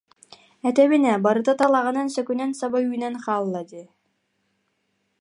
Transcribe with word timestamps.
Этэбин 0.69 1.03
ээ, 1.11 1.15
барыта 1.25 1.53
талаҕынан, 1.61 2.07
сөкүнэн 2.15 2.51
саба 2.59 2.77
үүнэн 2.85 3.15
хаалла 3.23 3.61
диэн 3.69 3.87